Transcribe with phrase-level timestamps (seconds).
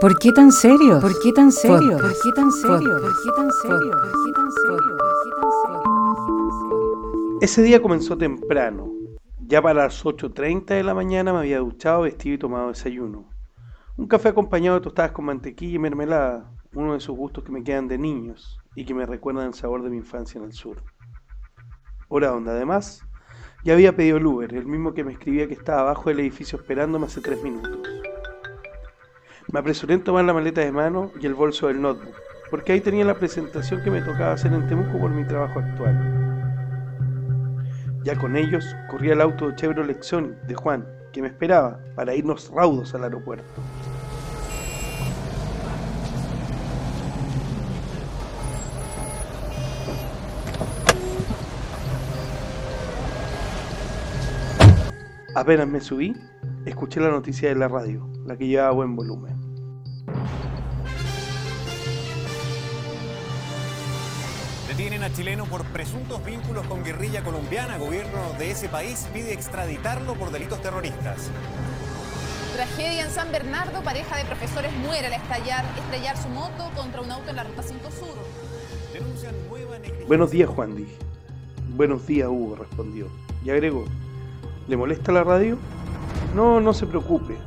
[0.00, 0.98] ¿Por qué tan serio?
[0.98, 1.98] ¿Por qué tan serio?
[1.98, 2.98] ¿Por qué tan serio?
[3.02, 3.90] ¿Por qué tan serio?
[3.90, 4.96] ¿Por qué tan serio?
[7.42, 8.90] Ese día comenzó temprano.
[9.46, 13.28] Ya para las 8.30 de la mañana me había duchado, vestido y tomado desayuno.
[13.98, 17.62] Un café acompañado de tostadas con mantequilla y mermelada, uno de esos gustos que me
[17.62, 20.82] quedan de niños y que me recuerdan el sabor de mi infancia en el sur.
[22.08, 23.04] Hora donde además
[23.64, 26.58] ya había pedido el Uber, el mismo que me escribía que estaba abajo del edificio
[26.58, 27.99] esperándome hace tres minutos.
[29.48, 32.14] Me apresuré en tomar la maleta de mano y el bolso del notebook,
[32.50, 36.20] porque ahí tenía la presentación que me tocaba hacer en Temuco por mi trabajo actual.
[38.04, 42.14] Ya con ellos corría el auto de Chevrolet Sony de Juan, que me esperaba para
[42.14, 43.60] irnos raudos al aeropuerto.
[55.34, 56.16] Apenas me subí,
[56.66, 59.39] escuché la noticia de la radio, la que llevaba buen volumen.
[65.00, 67.78] Detienen a chileno por presuntos vínculos con guerrilla colombiana.
[67.78, 71.30] Gobierno de ese país pide extraditarlo por delitos terroristas.
[72.54, 77.10] Tragedia en San Bernardo, pareja de profesores muere al estallar, estrellar su moto contra un
[77.10, 78.14] auto en la ruta 5 Sur.
[78.92, 80.06] Denuncian nueva negligencia.
[80.06, 80.96] Buenos días, Juan, dije.
[81.76, 83.06] Buenos días, Hugo, respondió.
[83.42, 83.86] Y agregó,
[84.68, 85.56] ¿le molesta la radio?
[86.34, 87.38] No, no se preocupe.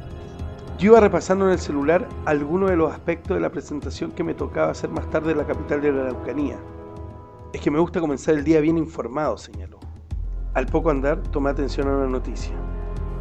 [0.79, 4.33] Yo iba repasando en el celular algunos de los aspectos de la presentación que me
[4.33, 6.57] tocaba hacer más tarde en la capital de la Araucanía.
[7.53, 9.79] Es que me gusta comenzar el día bien informado, señaló.
[10.55, 12.51] Al poco andar, tomé atención a una noticia.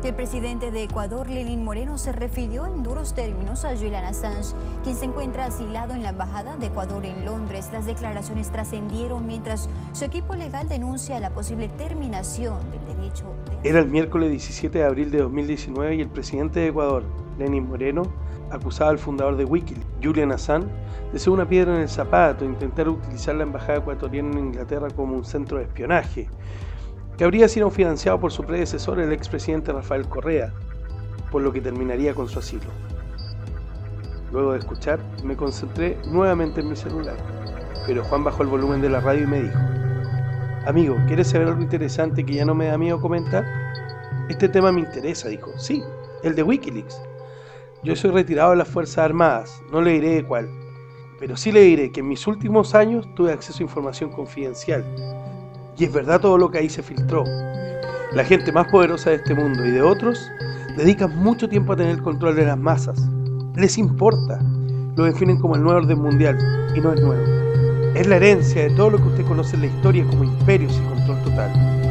[0.03, 4.97] El presidente de Ecuador, Lenín Moreno, se refirió en duros términos a Julian Assange, quien
[4.97, 7.69] se encuentra asilado en la Embajada de Ecuador en Londres.
[7.75, 13.27] Las declaraciones trascendieron mientras su equipo legal denuncia la posible terminación del derecho
[13.63, 13.69] de...
[13.69, 17.05] Era el miércoles 17 de abril de 2019 y el presidente de Ecuador,
[17.39, 18.05] Lenín Moreno,
[18.53, 20.69] acusaba al fundador de Wikileaks, Julian Assange,
[21.13, 24.89] de ser una piedra en el zapato e intentar utilizar la embajada ecuatoriana en Inglaterra
[24.95, 26.29] como un centro de espionaje,
[27.17, 30.53] que habría sido financiado por su predecesor, el expresidente Rafael Correa,
[31.31, 32.71] por lo que terminaría con su asilo.
[34.33, 37.17] Luego de escuchar, me concentré nuevamente en mi celular,
[37.87, 39.59] pero Juan bajó el volumen de la radio y me dijo,
[40.65, 43.45] Amigo, ¿quieres saber algo interesante que ya no me da miedo comentar?
[44.29, 45.51] Este tema me interesa, dijo.
[45.59, 45.83] Sí,
[46.23, 47.12] el de Wikileaks.
[47.85, 50.49] Yo soy retirado de las Fuerzas Armadas, no le diré de cuál,
[51.19, 54.85] pero sí le diré que en mis últimos años tuve acceso a información confidencial.
[55.77, 57.25] Y es verdad todo lo que ahí se filtró.
[58.13, 60.31] La gente más poderosa de este mundo y de otros
[60.77, 63.05] dedica mucho tiempo a tener control de las masas.
[63.57, 64.39] Les importa.
[64.95, 66.39] Lo definen como el nuevo orden mundial
[66.77, 67.25] y no es nuevo.
[67.97, 70.89] Es la herencia de todo lo que usted conoce en la historia como imperios y
[70.89, 71.82] control total.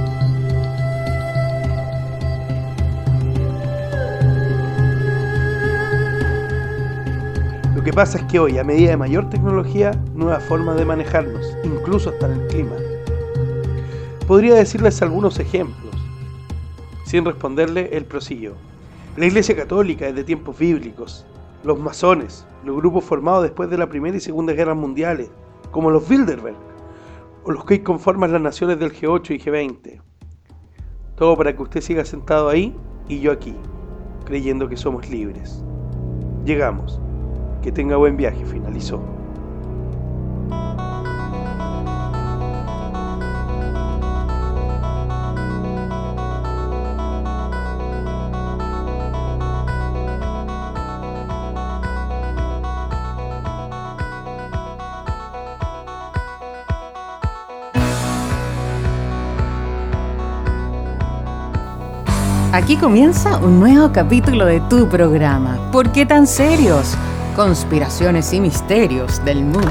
[7.81, 11.57] Lo que pasa es que hoy, a medida de mayor tecnología, nuevas formas de manejarnos,
[11.63, 12.75] incluso hasta el clima.
[14.27, 15.95] Podría decirles algunos ejemplos.
[17.05, 18.53] Sin responderle, él prosiguió.
[19.17, 21.25] La Iglesia Católica desde tiempos bíblicos,
[21.63, 25.31] los masones, los grupos formados después de la Primera y Segunda Guerra Mundiales,
[25.71, 26.57] como los Bilderberg,
[27.45, 30.01] o los que conforman las naciones del G8 y G20.
[31.15, 32.75] Todo para que usted siga sentado ahí
[33.07, 33.55] y yo aquí,
[34.25, 35.63] creyendo que somos libres.
[36.45, 37.01] Llegamos.
[37.61, 38.99] Que tenga buen viaje, finalizó.
[62.53, 65.57] Aquí comienza un nuevo capítulo de tu programa.
[65.71, 66.97] ¿Por qué tan serios?
[67.35, 69.69] Conspiraciones y misterios del mundo.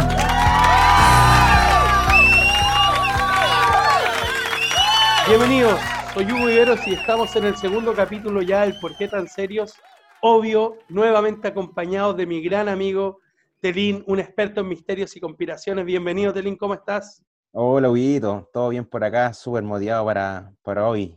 [5.28, 5.78] Bienvenidos,
[6.14, 9.74] soy Hugo Iberos y estamos en el segundo capítulo ya del ¿Por qué tan serios?
[10.22, 13.20] Obvio, nuevamente acompañados de mi gran amigo
[13.60, 15.84] Telín, un experto en misterios y conspiraciones.
[15.84, 17.22] Bienvenido, Telín, ¿cómo estás?
[17.52, 21.14] Hola, Huguito, todo bien por acá, súper motivado para, para hoy.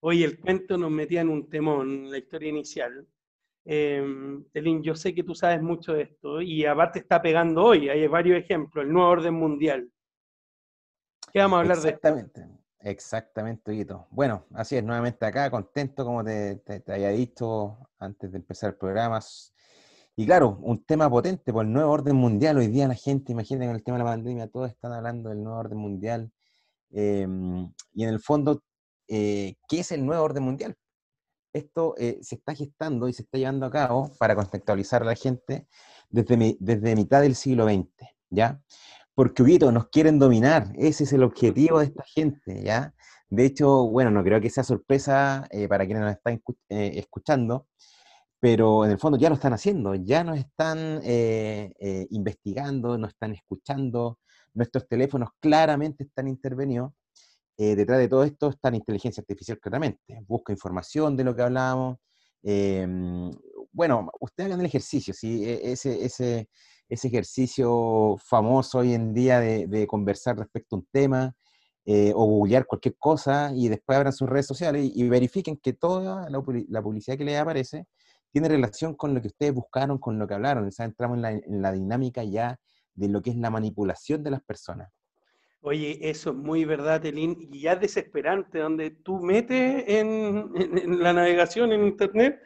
[0.00, 3.08] Hoy el cuento nos metía en un temón, la historia inicial.
[3.66, 4.04] Eh,
[4.52, 8.06] Telín, yo sé que tú sabes mucho de esto y aparte está pegando hoy, hay
[8.06, 9.90] varios ejemplos, el nuevo orden mundial.
[11.32, 11.88] ¿Qué vamos a hablar de?
[11.88, 12.46] Exactamente,
[12.80, 14.06] exactamente, Huguito.
[14.10, 18.76] Bueno, así es, nuevamente acá, contento como te, te, te dicho antes de empezar el
[18.76, 19.20] programa.
[20.16, 22.58] Y claro, un tema potente por el nuevo orden mundial.
[22.58, 25.42] Hoy día la gente, imagínate con el tema de la pandemia, todos están hablando del
[25.42, 26.30] nuevo orden mundial.
[26.90, 27.26] Eh,
[27.94, 28.62] y en el fondo,
[29.08, 30.76] eh, ¿qué es el nuevo orden mundial?
[31.54, 35.14] Esto eh, se está gestando y se está llevando a cabo, para contextualizar a la
[35.14, 35.66] gente,
[36.10, 37.88] desde, desde mitad del siglo XX,
[38.28, 38.60] ¿ya?
[39.14, 42.92] Porque, Huguito, nos quieren dominar, ese es el objetivo de esta gente, ¿ya?
[43.30, 47.68] De hecho, bueno, no creo que sea sorpresa eh, para quienes nos están eh, escuchando,
[48.40, 51.00] pero en el fondo ya lo están haciendo, ya nos están
[52.10, 54.18] investigando, nos están escuchando,
[54.52, 56.92] nuestros teléfonos claramente están intervenidos
[57.56, 60.20] eh, detrás de todo esto está la inteligencia artificial claramente.
[60.26, 61.98] Busca información de lo que hablábamos.
[62.42, 63.30] Em,
[63.72, 65.14] bueno, ustedes hagan el ejercicio.
[65.22, 66.48] E, ese,
[66.88, 71.34] ejercicio famoso hoy en día de, conversar respecto a un tema
[71.86, 76.28] eh, o googlear cualquier cosa y después abran sus redes sociales y, verifiquen que toda
[76.30, 77.86] la, publicidad que les aparece
[78.32, 80.68] tiene relación con lo que ustedes buscaron, con lo que hablaron.
[80.78, 82.58] Entramos en la, en la dinámica ya
[82.94, 84.90] de lo que es la manipulación de las personas.
[85.66, 90.52] Oye, eso es muy verdad, Telín, y ya es desesperante, donde tú metes en,
[91.02, 92.38] la navegación en Internet,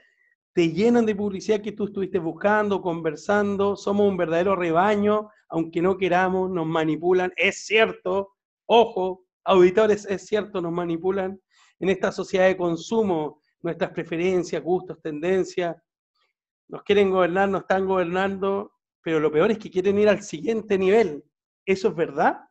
[0.52, 5.98] te llenan de publicidad que tú estuviste buscando, conversando, somos un verdadero rebaño, aunque no
[5.98, 8.36] queramos, nos manipulan, es cierto,
[8.66, 11.40] ojo, auditores, es cierto, nos manipulan
[11.80, 15.74] en esta sociedad de consumo, nuestras preferencias, gustos, tendencias,
[16.68, 20.78] nos quieren gobernar, nos están gobernando, pero lo peor es que quieren ir al siguiente
[20.78, 21.24] nivel.
[21.66, 22.47] ¿Eso es verdad?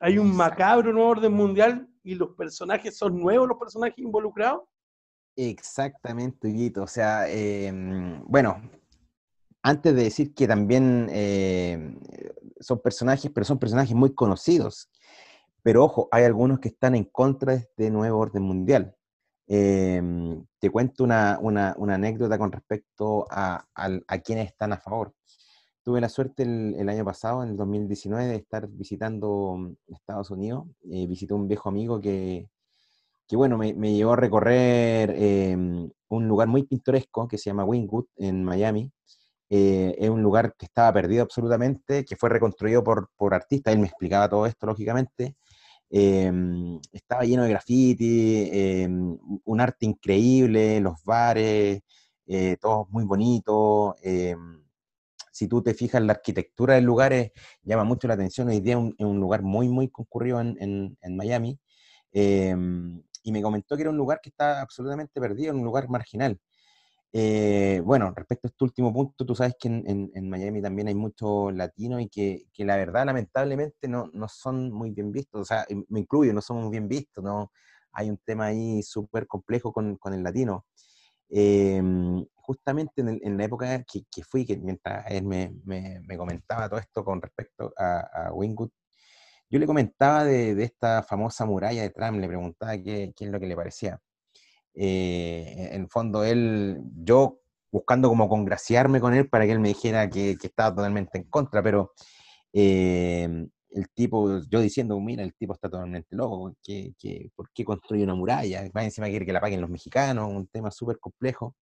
[0.00, 4.62] Hay un macabro nuevo orden mundial y los personajes son nuevos, los personajes involucrados.
[5.36, 6.82] Exactamente, Guito.
[6.82, 8.60] O sea, em, bueno,
[9.62, 11.98] antes de decir que también em,
[12.60, 14.90] son personajes, pero son personajes muy conocidos.
[15.62, 18.94] Pero ojo, hay algunos que están en contra de este nuevo orden mundial.
[19.46, 21.38] Em, te cuento una,
[21.76, 25.14] anécdota con respecto a, a, quienes están a favor.
[25.84, 30.64] Tuve la suerte el, año pasado, en el 2019, de estar visitando mm, Estados Unidos.
[30.90, 32.48] Eh, visité un viejo amigo que,
[33.28, 38.06] que bueno, me, llevó a recorrer em, un lugar muy pintoresco que se llama Wingwood,
[38.16, 38.90] en Miami.
[39.50, 43.74] Eh, es un lugar que estaba perdido absolutamente, que fue reconstruido por, por artistas.
[43.74, 45.36] Él me explicaba todo esto, lógicamente.
[45.90, 48.86] Em, estaba lleno de graffiti,
[49.44, 51.82] un arte increíble, los bares,
[52.26, 53.94] eh, todo muy bonito
[55.34, 57.12] si tú te fijas, la arquitectura del lugar
[57.64, 58.48] llama mucho la atención.
[58.48, 61.58] Hoy día es un, lugar muy, muy concurrido en, Miami.
[62.12, 66.38] Em, y me comentó que era un lugar que está absolutamente perdido, un lugar marginal.
[67.12, 71.52] Eh, bueno, respecto a este último punto, tú sabes que en, Miami también hay muchos
[71.52, 75.40] latinos y que, la verdad, lamentablemente, no, son muy bien vistos.
[75.40, 77.50] O sea, me incluyo, no somos bien vistos, ¿no?
[77.92, 80.64] Hay un tema ahí súper complejo con, con, el latino.
[81.28, 85.52] Em, justamente en, la época que, fui, que mientras él me,
[86.16, 88.70] comentaba todo esto con respecto a, a Wingwood,
[89.50, 93.46] yo le comentaba de, esta famosa muralla de Trump, le preguntaba qué, es lo que
[93.46, 94.00] le parecía.
[94.74, 99.68] Eh, en el fondo, él, yo buscando como congraciarme con él para que él me
[99.68, 101.92] dijera que, estaba totalmente en contra, pero
[102.52, 106.94] em, el tipo, yo diciendo, mira, el tipo está totalmente loco, que,
[107.36, 108.68] ¿por qué construye una muralla?
[108.74, 111.54] Más encima quiere que la paguen los mexicanos, un tema súper complejo.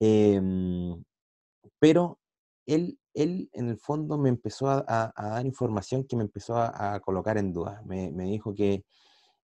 [0.00, 1.02] Em,
[1.78, 2.18] pero
[2.66, 7.38] él, él, en el fondo, me empezó a, dar información que me empezó a, colocar
[7.38, 7.82] en duda.
[7.86, 8.84] Me, dijo que,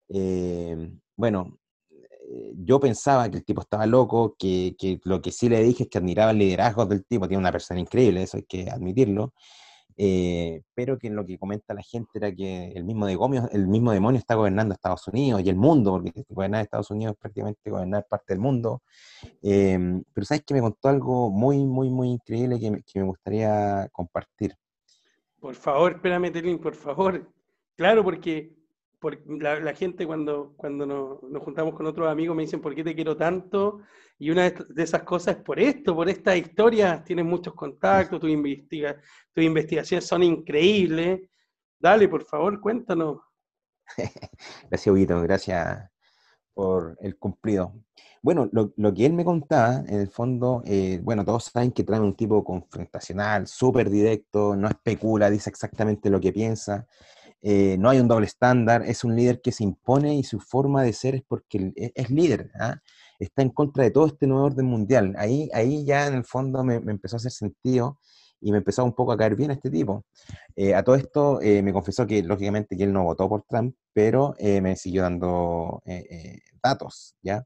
[0.09, 1.59] em, bueno,
[1.91, 5.85] eh, yo pensaba que el tipo estaba loco, que, que, lo que sí le dije
[5.85, 9.35] es que admiraba el liderazgo del tipo, tiene una persona increíble, eso hay que admitirlo,
[9.97, 13.93] eh, pero que lo que comenta la gente era que el mismo, demonio, el mismo
[13.93, 18.07] demonio está gobernando Estados Unidos y el mundo, porque gobernar Estados Unidos es prácticamente gobernar
[18.09, 18.83] parte del mundo.
[19.43, 23.07] Em, pero sabes que me contó algo muy, muy, muy increíble que me, que me
[23.07, 24.55] gustaría compartir.
[25.41, 27.29] Por favor, espérame, Telín, por favor.
[27.77, 28.55] Claro, porque,
[29.03, 32.85] porque la, gente cuando, cuando nos, nos, juntamos con otros amigos me dicen, ¿por qué
[32.85, 33.81] te quiero tanto?
[34.17, 38.31] Y una de esas cosas es por esto, por estas historias, tienes muchos contactos, tus,
[38.31, 38.97] investiga
[39.35, 41.21] investigaciones son increíbles.
[41.81, 43.19] Dale, por favor, cuéntanos.
[44.71, 45.91] gracias, Huguito, gracias
[46.55, 47.75] por el cumplido.
[48.23, 51.99] Bueno, lo, que él me contaba, en el fondo, eh, bueno, todos saben que trae
[51.99, 56.87] un tipo confrontacional, súper directo, no especula, dice exactamente lo que piensa,
[57.45, 60.85] eh, no hay un doble estándar, es un líder que se impone y su forma
[60.85, 62.53] de ser es porque es, líder.
[62.59, 62.81] ¿ah?
[63.19, 65.15] está en contra de todo este nuevo orden mundial.
[65.19, 67.99] Ahí, ahí ya en el fondo me, empezó a hacer sentido
[68.41, 70.05] y me empezó un poco a caer bien este tipo.
[70.57, 73.75] Eh, a todo esto eh, me confesó que lógicamente que él no votó por Trump,
[73.93, 75.83] pero me siguió dando
[76.63, 77.45] datos, ¿ya?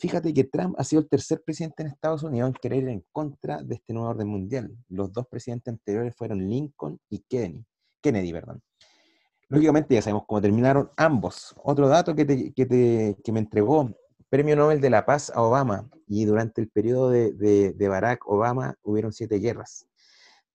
[0.00, 3.04] fíjate que Trump ha sido el tercer presidente en Estados Unidos en querer ir en
[3.12, 4.74] contra de este nuevo orden mundial.
[4.88, 7.62] Los dos presidentes anteriores fueron Lincoln y Kennedy,
[8.00, 8.62] Kennedy perdón.
[9.48, 11.54] Lógicamente ya sabemos cómo terminaron ambos.
[11.62, 13.94] Otro dato que, que, te, que me entregó
[14.28, 19.12] Premio Nobel de la Paz a Obama y durante el periodo de, Barack Obama hubieron
[19.12, 19.86] siete guerras.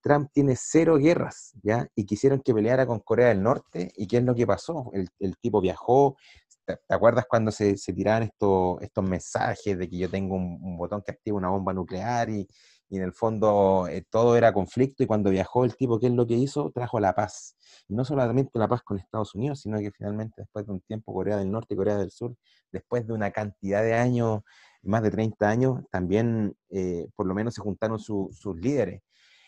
[0.01, 1.87] Trump tiene cero guerras, ¿ya?
[1.95, 3.91] Y quisieron que peleara con Corea del Norte.
[3.95, 4.91] ¿Y qué es lo que pasó?
[4.93, 6.17] El, tipo viajó.
[6.65, 10.77] ¿Te, acuerdas cuando se, se tiraban estos, estos mensajes de que yo tengo un, un,
[10.77, 12.47] botón que activa una bomba nuclear y,
[12.91, 16.13] y en el fondo eh, todo era conflicto y cuando viajó el tipo, ¿qué es
[16.13, 16.71] lo que hizo?
[16.71, 17.55] Trajo la paz.
[17.87, 21.13] Y no solamente la paz con Estados Unidos, sino que finalmente después de un tiempo
[21.13, 22.35] Corea del Norte y Corea del Sur,
[22.69, 24.41] después de una cantidad de años,
[24.83, 29.01] más de 30 años, también eh, por lo menos se juntaron sus líderes.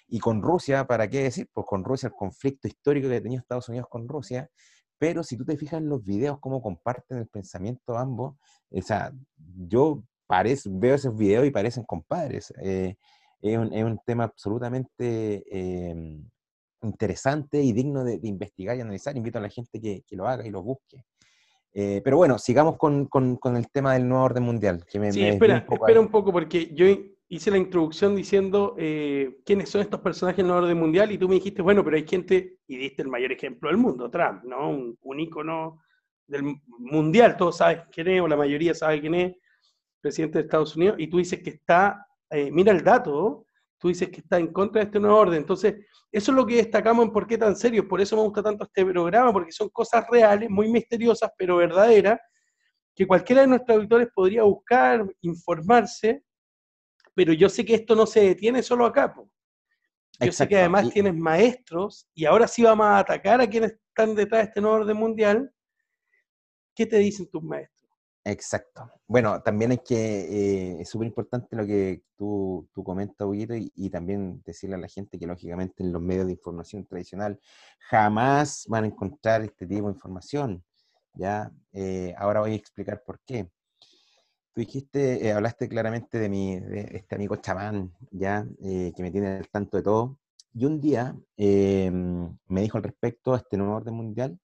[0.08, 1.50] Y con Rusia, ¿para qué decir?
[1.52, 4.50] Pues con Rusia el conflicto histórico que tenía Estados Unidos con Rusia,
[4.98, 8.38] pero si tú te fijas en los videos, cómo comparten el pensamiento ambos,
[8.72, 10.02] o sea, yo
[10.66, 12.54] veo esos videos y parecen compadres.
[12.62, 12.96] Eh,
[13.44, 16.24] es un, tema absolutamente em,
[16.82, 19.18] interesante y digno de, investigar y analizar.
[19.18, 21.04] Invito a la gente que, lo haga y lo busque.
[21.74, 23.10] Eh, pero bueno, sigamos con,
[23.58, 24.86] el tema del nuevo orden mundial.
[24.90, 26.86] Que me, sí, espera, un espera un poco, porque yo
[27.28, 31.28] hice la introducción diciendo eh, quiénes son estos personajes del nuevo orden mundial y tú
[31.28, 34.70] me dijiste, bueno, pero hay gente, y diste el mayor ejemplo del mundo, Trump, ¿no?
[34.70, 35.82] Un, un ícono
[36.28, 39.36] del mundial, todos saben quién es, o la mayoría sabe quién es,
[40.00, 43.46] presidente de Estados Unidos, y tú dices que está eh, mira el dato,
[43.78, 45.40] tú dices que está en contra de este nuevo orden.
[45.40, 45.76] Entonces,
[46.12, 47.88] eso es lo que destacamos en por qué tan serio.
[47.88, 52.20] Por eso me gusta tanto este programa, porque son cosas reales, muy misteriosas, pero verdaderas,
[52.96, 56.24] que cualquiera de nuestros auditores podría buscar, informarse,
[57.16, 59.14] pero yo sé que esto no se detiene solo acá.
[60.20, 64.16] Yo sé que además tienes maestros, y ahora sí vamos a atacar a quienes están
[64.16, 65.52] detrás de este nuevo orden mundial.
[66.76, 67.73] ¿Qué te dicen tus maestros?
[68.26, 68.90] Exacto.
[69.06, 69.96] Bueno, también es que
[70.76, 74.88] eh, es súper importante lo que tú, tú comentas, Huguito, y, también decirle a la
[74.88, 77.38] gente que lógicamente en los medios de información tradicional
[77.80, 80.64] jamás van a encontrar este tipo de información.
[81.14, 81.52] ¿ya?
[81.74, 83.50] Eh, ahora voy a explicar por qué.
[84.54, 88.48] Tú dijiste, eh, hablaste claramente de, mi, de este amigo chamán, ¿ya?
[88.62, 90.18] que me tiene al tanto de todo.
[90.54, 94.40] Y un día me dijo al respecto a este nuevo orden mundial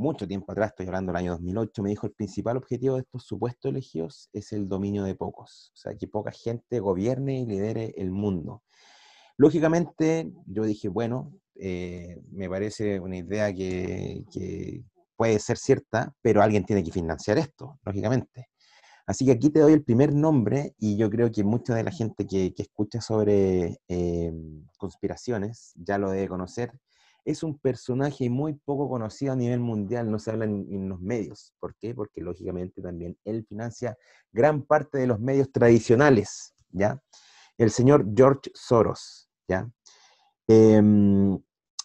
[0.00, 3.24] mucho tiempo atrás, estoy hablando del año 2008, me dijo el principal objetivo de estos
[3.24, 7.92] supuestos elegidos es el dominio de pocos, o sea, que poca gente gobierne y lidere
[7.98, 8.62] el mundo.
[9.36, 14.24] Lógicamente, yo dije, bueno, eh, me parece una idea que,
[15.16, 18.48] puede ser cierta, pero alguien tiene que financiar esto, lógicamente.
[19.06, 21.90] Así que aquí te doy el primer nombre y yo creo que mucha de la
[21.90, 24.32] gente que, escucha sobre eh,
[24.78, 26.72] conspiraciones ya lo debe conocer
[27.24, 31.54] es un personaje muy poco conocido a nivel mundial, no se habla en, los medios.
[31.60, 31.94] ¿Por qué?
[31.94, 33.96] Porque lógicamente también él financia
[34.32, 37.00] gran parte de los medios tradicionales, ¿ya?
[37.58, 39.70] El señor George Soros, ¿ya?
[40.48, 41.34] Em,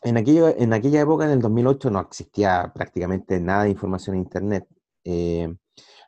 [0.04, 4.68] en, en aquella época, en el 2008, no existía prácticamente nada de información en Internet.
[5.04, 5.58] Em,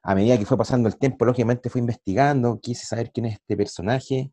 [0.04, 3.58] a medida que fue pasando el tiempo, lógicamente fui investigando, quise saber quién es este
[3.58, 4.32] personaje,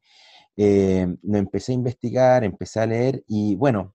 [0.57, 3.95] eh, lo empecé a investigar, empecé a leer y bueno,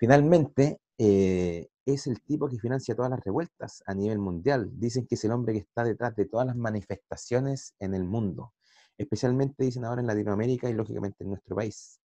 [0.00, 4.70] Finalmente, eh, es el tipo que financia todas las revueltas a nivel mundial.
[4.72, 8.54] Dicen que es el hombre que está detrás de todas las manifestaciones en el mundo,
[8.96, 12.00] especialmente dicen ahora en Latinoamérica y lógicamente en nuestro país.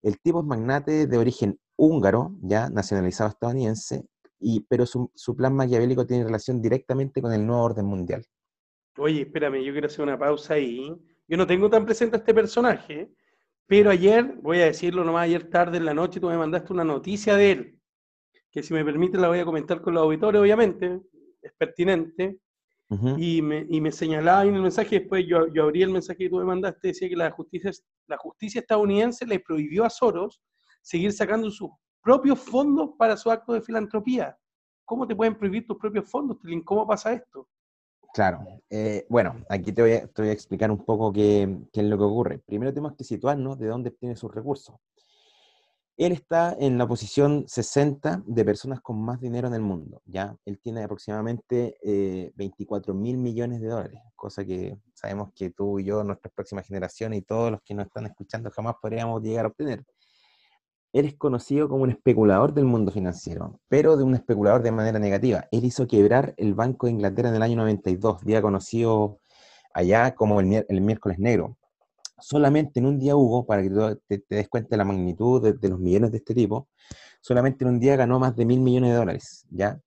[0.00, 4.06] El tipo es magnate de origen húngaro, ya nacionalizado estadounidense,
[4.40, 8.24] y, pero su, su plan maquiavélico tiene relación directamente con el nuevo orden mundial.
[8.96, 10.96] Oye, espérame, yo quiero hacer una pausa ahí.
[11.26, 13.12] Yo no tengo tan presente a este personaje,
[13.68, 16.84] pero ayer, voy a decirlo nomás, ayer tarde en la noche tú me mandaste una
[16.84, 17.80] noticia de él,
[18.50, 21.00] que si me permite la voy a comentar con los auditores, obviamente,
[21.42, 22.38] es pertinente.
[23.18, 26.30] y, me, y, me, señalaba en el mensaje, después yo, yo, abrí el mensaje que
[26.30, 27.70] tú me mandaste, decía que la justicia,
[28.06, 30.40] la justicia estadounidense le prohibió a Soros
[30.80, 31.68] seguir sacando sus
[32.02, 34.34] propios fondos para su acto de filantropía.
[34.86, 37.46] ¿Cómo te pueden prohibir tus propios fondos, ¿Cómo pasa esto?
[38.12, 42.38] Claro, eh, bueno, aquí te voy, a, explicar un poco qué, es lo que ocurre.
[42.38, 44.76] Primero tenemos que situarnos de dónde obtiene sus recursos.
[45.96, 50.36] Él está en la posición 60 de personas con más dinero en el mundo, ¿ya?
[50.44, 51.76] Él tiene aproximadamente
[52.36, 56.62] 24 eh, mil millones de dólares, cosa que sabemos que tú y yo, nuestra próxima
[56.62, 59.84] generación y todos los que nos están escuchando jamás podríamos llegar a obtener.
[60.92, 64.98] Él es conocido como un especulador del mundo financiero, pero de un especulador de manera
[64.98, 65.46] negativa.
[65.50, 69.20] Él hizo quebrar el Banco de Inglaterra en el año 92, día conocido
[69.74, 71.58] allá como el, miércoles negro.
[72.20, 75.68] Solamente en un día hubo, para que tú te, des cuenta de la magnitud de,
[75.68, 76.68] los millones de este tipo,
[77.20, 79.80] solamente en un día ganó más de mil millones de dólares, ¿ya?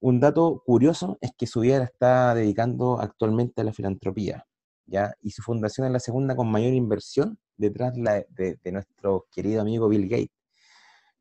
[0.00, 4.46] Un dato curioso es que su vida la está dedicando actualmente a la filantropía,
[4.86, 5.14] ¿ya?
[5.20, 9.88] Y su fundación es la segunda con mayor inversión detrás de, de nuestro querido amigo
[9.88, 10.35] Bill Gates.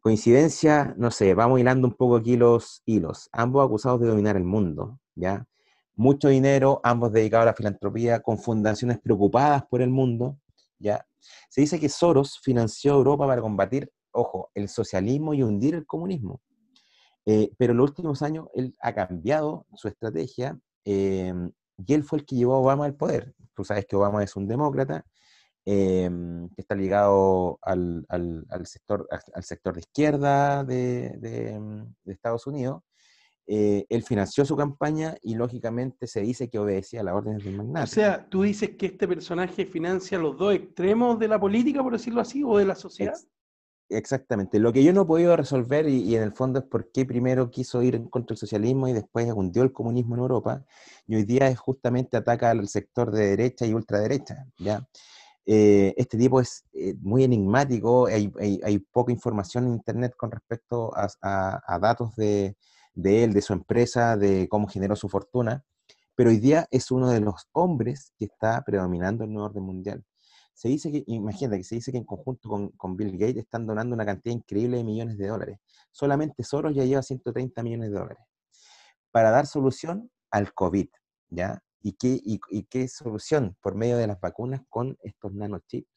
[0.05, 3.27] Coincidencia, no sé, vamos hilando un poco aquí los hilos.
[3.31, 5.47] Ambos acusados de dominar el mundo, ¿ya?
[5.95, 10.37] mucho dinero, ambos dedicados a la filantropía, con fundaciones preocupadas por el mundo,
[10.77, 11.07] ¿ya?
[11.49, 16.39] Se dice que Soros financió Europa para combatir, ojo, el socialismo y hundir el comunismo.
[17.25, 21.51] Eh, pero en los últimos años él ha cambiado su estrategia em,
[21.83, 23.33] y él fue el que llevó a Obama al poder.
[23.55, 25.03] Tú sabes que Obama es un demócrata
[25.65, 28.05] em, que está ligado al,
[28.65, 32.83] sector, al sector de izquierda de, de Estados Unidos
[33.47, 37.55] eh, él financió su campaña y lógicamente se dice que obedecía a las órdenes del
[37.55, 37.83] magnate.
[37.83, 41.93] O sea, tú dices que este personaje financia los dos extremos de la política, por
[41.93, 43.15] decirlo así, o de la sociedad.
[43.87, 44.59] exactamente.
[44.59, 47.51] Lo que yo no he podido resolver, y, en el fondo es por qué primero
[47.51, 50.65] quiso ir en contra del socialismo y después hundió el comunismo en Europa,
[51.05, 54.87] y hoy día es justamente ataca al sector de derecha y ultraderecha, ¿ya?
[55.45, 58.29] Eh, este tipo es eh, muy enigmático, hay,
[58.91, 62.55] poca información en Internet con respecto a datos de,
[62.95, 65.63] él, de su empresa, de cómo generó su fortuna,
[66.15, 70.03] pero hoy día es uno de los hombres que está predominando el nuevo orden mundial.
[70.53, 73.93] Se dice que, imagínate que se dice que en conjunto con, Bill Gates están donando
[73.93, 75.59] una cantidad increíble de millones de dólares.
[75.91, 78.23] Solamente Soros ya lleva 130 millones de dólares
[79.11, 80.87] para dar solución al COVID,
[81.29, 81.61] ¿ya?
[81.85, 83.55] ¿Y qué, y, qué solución?
[83.61, 85.87] Por medio de las vacunas con estos nanochips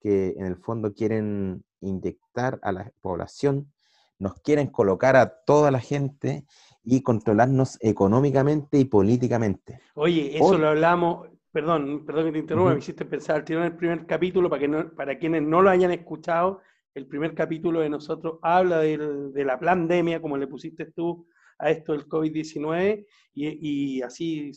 [0.00, 3.70] que en el fondo quieren inyectar a la población
[4.18, 6.46] nos quieren colocar a toda la gente
[6.82, 9.80] y controlarnos económicamente y políticamente.
[9.94, 14.06] Oye, eso lo hablamos, perdón, perdón que te interrumpa, me hiciste pensar, tiene el primer
[14.06, 16.62] capítulo, para, que no, para quienes no lo hayan escuchado,
[16.94, 21.26] el primer capítulo de nosotros habla de la pandemia, como le pusiste tú
[21.58, 24.50] a esto del COVID-19, y, así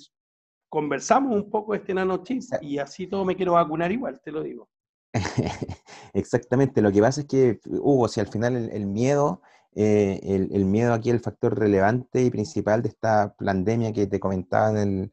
[0.70, 4.70] conversamos un poco este nanochip, y así todo me quiero vacunar igual, te lo digo.
[6.14, 9.42] Exactamente, lo que pasa es que, Hugo, si al final el, miedo,
[9.76, 14.20] eh, el, miedo aquí es el factor relevante y principal de esta pandemia que te
[14.20, 15.12] comentaba en el,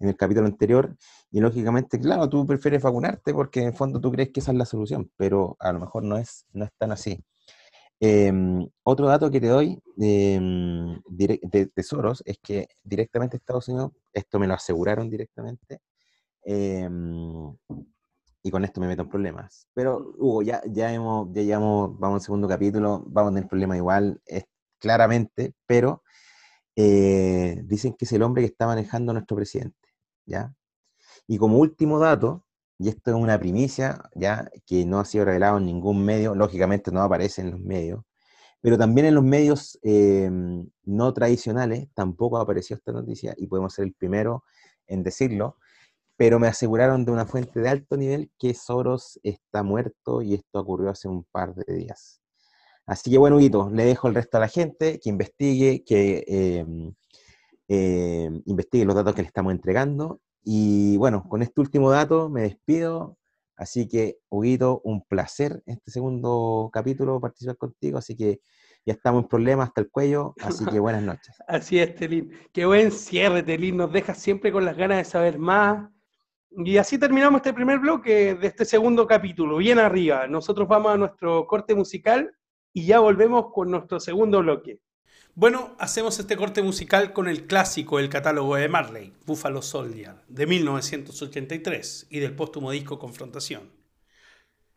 [0.00, 0.96] en el capítulo anterior,
[1.30, 4.58] y lógicamente, claro, tú prefieres vacunarte porque en el fondo tú crees que esa es
[4.58, 7.22] la solución, pero a lo mejor no es, no es tan así.
[8.00, 13.92] Em, otro dato que te doy em, de, de, Soros es que directamente Estados Unidos,
[14.12, 15.80] esto me lo aseguraron directamente,
[16.44, 17.56] em,
[18.42, 19.66] y con esto me meto en problemas.
[19.74, 23.78] Pero, Hugo, ya, ya, hemos, ya llevamos, vamos al segundo capítulo, vamos a tener problemas
[23.78, 24.20] igual,
[24.78, 26.02] claramente, pero
[26.76, 29.88] eh, dicen que es el hombre que está manejando a nuestro presidente,
[30.26, 30.54] ¿ya?
[31.26, 32.44] Y como último dato,
[32.78, 34.50] y esto es una primicia, ¿ya?
[34.66, 38.04] Que no ha sido revelado en ningún medio, lógicamente no aparece en los medios,
[38.60, 40.30] pero también en los medios eh,
[40.84, 44.44] no tradicionales tampoco apareció esta noticia y podemos ser el primero
[44.86, 45.56] en decirlo,
[46.16, 50.60] pero me aseguraron de una fuente de alto nivel que Soros está muerto y esto
[50.60, 52.20] ocurrió hace un par de días.
[52.86, 56.94] Así que bueno, Huguito, le dejo el resto a la gente que investigue, que em,
[57.68, 60.20] em, investigue los datos que le estamos entregando.
[60.50, 63.18] Y bueno, con este último dato me despido.
[63.54, 67.98] Así que, Huguito, un placer este segundo capítulo participar contigo.
[67.98, 68.40] Así que
[68.86, 70.32] ya estamos en problemas hasta el cuello.
[70.40, 71.36] Así que buenas noches.
[71.48, 72.32] Así es, Telín.
[72.50, 73.76] Qué buen cierre, Telín.
[73.76, 75.90] Nos deja siempre con las ganas de saber más
[76.50, 80.26] y así terminamos este primer bloque de este segundo capítulo, bien arriba.
[80.26, 82.32] Nosotros vamos a nuestro corte musical
[82.72, 84.80] y ya volvemos con nuestro segundo bloque.
[85.40, 90.48] Bueno, hacemos este corte musical con el clásico del catálogo de Marley, Buffalo Soldier, de
[90.48, 93.70] 1983 y del póstumo disco Confrontación.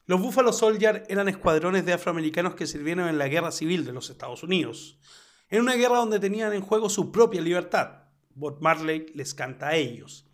[0.06, 4.12] Los Buffalo Soldier eran escuadrones de afroamericanos que sirvieron en la guerra civil de los
[4.12, 5.00] Estados Unidos,
[5.50, 8.04] en una guerra donde tenían en juego su propia libertad.
[8.36, 10.28] Bob Marley les canta a ellos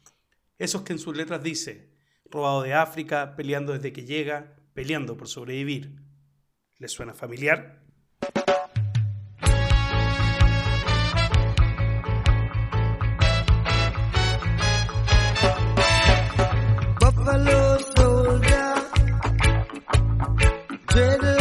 [0.57, 1.93] esos que en sus letras dice,
[2.25, 6.01] robado de África, peleando desde que llega, peleando por sobrevivir.
[6.79, 7.86] ¿Les suena familiar?
[17.29, 18.87] Africa,
[20.87, 21.36] brought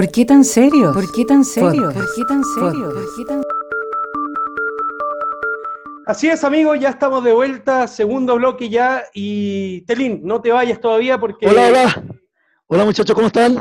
[0.00, 0.94] ¿Por qué tan serio?
[0.94, 1.92] ¿Por qué tan serio?
[1.92, 2.90] ¿Por qué tan serio?
[2.90, 3.42] ¿Por qué tan
[6.06, 9.04] Así es, amigos, ya estamos de vuelta, segundo bloque ya.
[9.12, 11.46] Y Telín, no te vayas todavía porque.
[11.46, 12.04] Hola, hola.
[12.66, 13.58] Hola muchachos, ¿cómo están?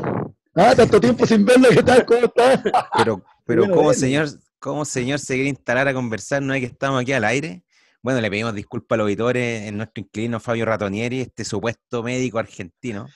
[0.55, 2.05] Ah, tanto tiempo sin verlo, ¿qué tal?
[2.05, 2.63] ¿Cómo están?
[2.97, 6.41] Pero, pero Bueno, ¿cómo, señor, ¿cómo, señor, se quiere instalar a conversar?
[6.41, 7.65] ¿No es que estamos aquí al aire?
[8.01, 12.39] Bueno, le pedimos disculpas a los auditores en nuestro inquilino Fabio Ratonieri, este supuesto médico
[12.39, 13.07] argentino,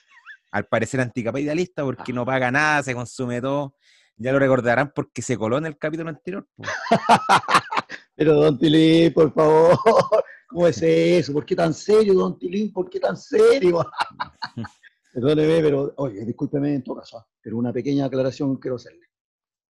[0.54, 3.76] al parecer anticapitalista porque no paga nada, se consume todo.
[4.18, 6.48] Ya lo recordarán porque se coló en el capítulo anterior.
[8.16, 9.76] Pero don Tilín, por favor,
[10.48, 11.34] ¿cómo es eso?
[11.34, 12.72] ¿Por qué tan serio, don Tilín?
[12.72, 13.84] ¿Por qué tan serio?
[15.12, 17.28] Perdóneme, pero, oye, discúlpeme en todo caso, ¿ah?
[17.40, 19.08] pero una pequeña aclaración quiero hacerle.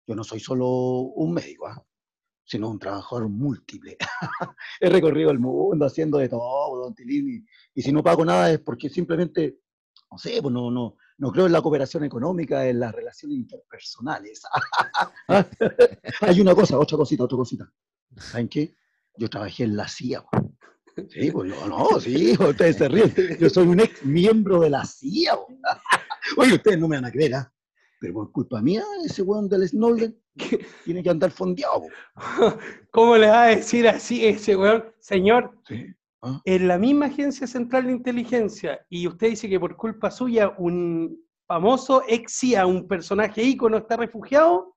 [0.06, 1.84] Yo no soy solo un médico, ¿ah?
[2.44, 3.96] sino un trabajador múltiple.
[4.80, 8.52] He recorrido el mundo haciendo de todo, don Tilín, y, y si no pago nada
[8.52, 9.58] es porque simplemente,
[10.10, 14.42] no sé, pues no, no, no creo en la cooperación económica, en las relaciones interpersonales.
[16.20, 17.72] Hay una cosa, otra cosita, otra cosita.
[18.16, 18.74] ¿Saben qué?
[19.16, 20.22] Yo trabajé en la CIA.
[20.22, 20.54] po.
[21.10, 23.14] Sí, pues yo no, sí, ustedes se ríen.
[23.38, 25.36] Yo soy un ex miembro de la CIA.
[25.36, 25.46] po.
[26.38, 27.52] Oye, ustedes no me van a creer, ¿ah?
[28.00, 30.16] Pero por culpa mía, ese weón del Snowden
[30.84, 31.82] tiene que andar fondeado.
[31.82, 31.88] po.
[32.92, 34.84] ¿Cómo le va a decir así ese weón?
[35.00, 35.86] Señor, Sí.
[36.22, 36.40] ¿Ah?
[36.44, 41.18] en la misma Agencia Central de Inteligencia, y usted dice que por culpa suya un
[41.46, 44.76] famoso ex CIA, un personaje ícono, está refugiado.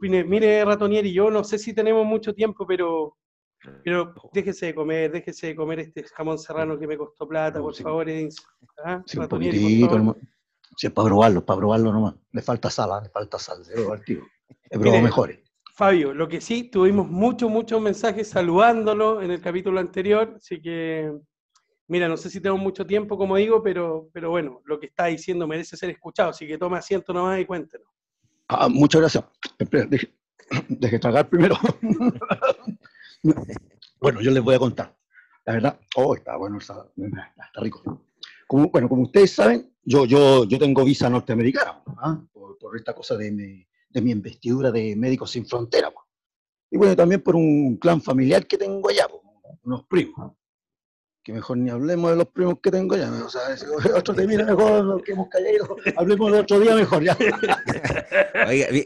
[0.00, 3.16] Mire, mire, Ratonieri, yo no sé si tenemos mucho tiempo, pero,
[3.82, 7.64] pero déjese de comer, déjese de comer este jamón serrano que me costó plata, No,
[7.64, 7.82] por sí.
[7.82, 8.36] favor, Edins.
[8.84, 9.02] ¿Ah?
[9.06, 10.16] Sí, un Ratonieri, por favor.
[10.76, 12.14] Sí, es para probarlo, para probarlo nomás.
[12.32, 13.00] Le falta sal, ¿ah?
[13.02, 13.96] le falta sal, se lo
[15.02, 15.40] mejores.
[15.76, 21.12] Fabio, lo que sí, tuvimos muchos, muchos mensajes saludándolo en el capítulo anterior, así que,
[21.86, 25.04] mira, no sé si tengo mucho tiempo, como digo, pero, pero bueno, lo que está
[25.04, 27.86] diciendo merece ser escuchado, así que tome asiento nomás y cuéntenos.
[28.48, 29.24] Ah, muchas gracias.
[30.70, 31.58] Deje, tragar primero.
[34.00, 34.96] bueno, yo les voy a contar.
[35.44, 38.00] La verdad, oh, está bueno, está, está rico.
[38.48, 42.18] Bueno, como ustedes saben, yo, yo, yo tengo visa norteamericana, ¿ah?
[42.32, 45.90] por, por esta cosa de mi, de mi investidura de Médicos Sin Frontera.
[45.90, 46.04] pues.
[46.70, 49.22] Y bueno, también por un clan familiar que tengo allá, pues,
[49.64, 50.32] unos primos.
[51.24, 53.10] Que mejor ni hablemos de los primos que tengo allá.
[53.24, 53.64] O sea, si
[53.96, 55.70] otro te mira mejor, nos quedemos callados.
[55.96, 57.16] Hablemos de otro día mejor, ya.
[58.48, 58.84] Oiga, vi-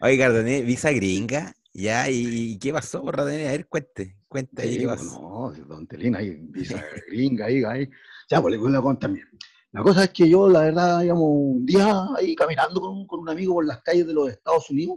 [0.00, 0.28] oiga,
[0.62, 3.46] visa gringa, ya, ¿y, y qué pasó, Ratonieri?
[3.46, 5.20] A ver, cuente, cuente ahí qué pasó.
[5.20, 7.90] no, don Telín, ahí, visa gringa, ahí, ahí.
[8.28, 9.26] Ya, pues le voy a contar bien.
[9.74, 13.28] La cosa es que yo, la verdad, digamos, un día ahí caminando con, con un
[13.28, 14.96] amigo por las calles de los Estados Unidos,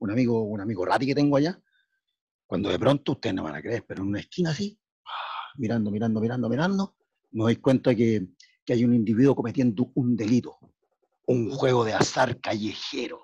[0.00, 1.60] un amigo, un amigo rati que tengo allá,
[2.46, 4.76] cuando de pronto, ustedes no van a creer, pero en una esquina así,
[5.56, 6.96] mirando, mirando, mirando, mirando,
[7.30, 8.26] me doy cuenta que,
[8.64, 10.58] que hay un individuo cometiendo un delito,
[11.26, 13.20] un juego de azar callejero.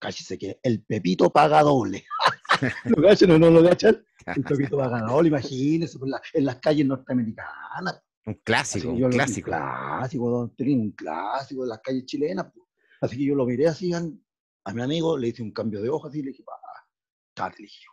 [0.00, 2.04] Cállese que el Pepito paga doble.
[2.86, 4.02] ¿Lo cachan o no lo cachan?
[4.26, 8.02] El Pepito paga doble, imagínense, por la- en las calles norteamericanas.
[8.30, 9.46] Un clásico, que yo un clásico.
[9.50, 12.46] clásico, don Trin, un clásico de las calles chilenas.
[12.54, 12.66] pues.
[13.00, 14.00] Así que yo lo miré así a
[14.72, 16.44] mi amigo, le hice un cambio de hoja así y le dije,
[17.34, 17.84] cállate, le dije,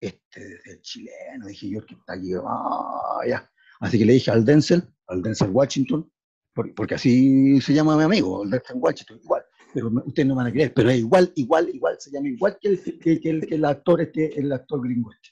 [0.00, 3.50] este es el chileno, dije yo, el que está aquí, ah, ya.
[3.80, 6.10] Así que le dije al Denzel, al Denzel Washington,
[6.54, 9.42] por- porque así se llama mi amigo, el Denzel Washington, igual.
[9.74, 12.68] Pero ustedes no van a creer, pero es igual, igual, igual, se llama igual que
[12.68, 15.30] el, que, que el, que el actor este, el actor gringo este.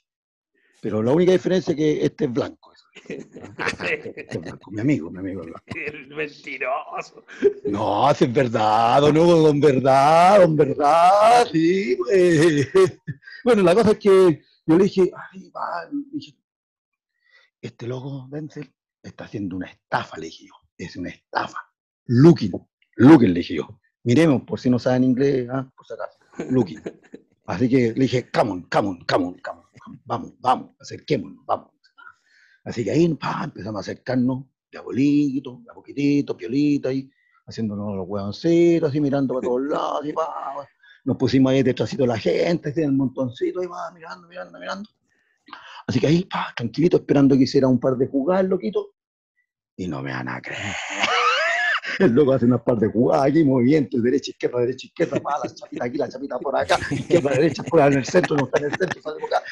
[0.83, 2.74] Pero la única diferencia es que este es blanco.
[2.95, 5.43] Este es blanco, mi amigo, mi amigo.
[5.75, 7.25] El mentiroso.
[7.65, 11.97] No, es verdad, don Hugo, don verdad, don verdad, sí.
[11.99, 12.69] pues.
[13.45, 16.35] Bueno, la cosa es que yo le dije, ay, va, dije,
[17.61, 21.59] este loco, Denzel, está haciendo una estafa, le dije yo, es una estafa.
[22.07, 22.53] Looking,
[22.97, 23.81] looking, le dije yo.
[24.03, 26.19] Miremos, por si no saben inglés, ah, por si acaso,
[26.51, 26.81] looking.
[27.47, 31.45] Así que le dije, come on, come on, come on, come on, vamos, vamos, acerquémonos,
[31.45, 31.74] vamos.
[32.65, 37.11] Así que ahí pa, empezamos a acercarnos de a bolito, de a poquitito, piolita ahí,
[37.47, 40.69] haciéndonos los huevoncitos, así mirando para todos lados, así, pa, pa.
[41.05, 44.59] nos pusimos ahí detrásito de la gente, así en el montoncito, ahí va, mirando, mirando,
[44.59, 44.91] mirando.
[45.87, 48.95] Así que ahí, pa, tranquilito, esperando que hiciera un par de jugadas, loquito,
[49.77, 50.75] y no me van a creer.
[52.13, 55.85] Loco hace unas par de jugadas aquí, movimientos, derecha, izquierda, derecha, izquierda, pa, la chapita
[55.85, 58.71] aquí, la chapita por acá, izquierda, derecha, por en el centro, no está en el
[58.77, 59.45] centro, sale por acá,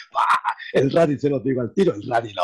[0.73, 2.43] el Radi se lo digo al tiro, el Radi no,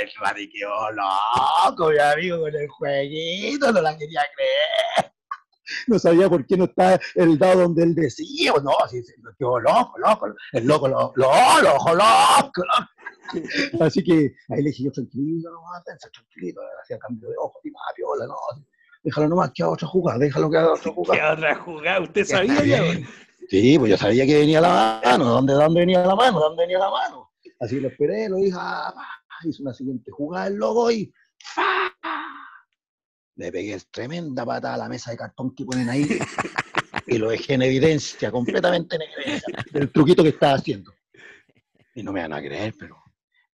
[0.00, 5.12] el Radi quedó loco, mi amigo, con el jueguito, no la quería creer.
[5.86, 9.14] No sabía por qué no está el dado donde él decía, o no, así se
[9.22, 13.84] lo quedó loco, loco, el loco, lo, lo, loco, loco, loco.
[13.84, 15.50] Así que ahí le dije yo, tranquilo,
[15.84, 18.36] pensa, tranquilo, hacía cambio de ojo, y más, piola, no,
[19.04, 21.32] déjalo nomás, que haga otra jugada, déjalo que haga otra ¿Qué jugada.
[21.34, 22.00] otra jugada?
[22.00, 22.82] ¿Usted sabía ya?
[23.50, 26.40] Sí, pues yo sabía que venía la mano, ¿dónde, dónde venía la mano?
[26.40, 27.30] ¿Dónde venía la mano?
[27.60, 28.92] Así lo esperé, lo dije, ah,
[29.44, 31.92] hizo una siguiente jugada el loco y ¡fa!
[33.36, 36.06] le pegué tremenda patada a la mesa de cartón que ponen ahí
[37.06, 40.92] y lo dejé en evidencia, completamente en evidencia, el truquito que estaba haciendo.
[41.94, 42.96] Y no me van a creer, pero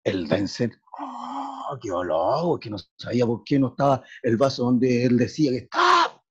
[0.04, 1.37] el Denzel, ¡oh,
[1.80, 2.58] qué loco!
[2.58, 6.22] Que no sabía por qué no estaba el vaso donde él decía que estaba.